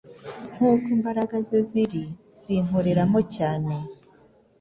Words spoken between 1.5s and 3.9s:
ziri zinkoreramo cyane.